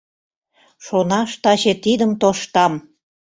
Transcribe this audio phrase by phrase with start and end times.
[0.85, 2.73] Шонаш таче тидым тоштам.